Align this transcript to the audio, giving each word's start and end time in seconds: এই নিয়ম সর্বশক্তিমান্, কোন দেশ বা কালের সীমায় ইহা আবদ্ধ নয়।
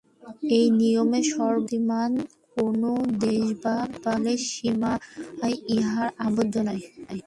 এই 0.57 0.65
নিয়ম 0.79 1.11
সর্বশক্তিমান্, 1.31 2.13
কোন 2.55 2.81
দেশ 3.23 3.45
বা 3.63 3.75
কালের 4.03 4.39
সীমায় 4.49 5.57
ইহা 5.75 6.05
আবদ্ধ 6.27 6.55
নয়। 6.67 6.81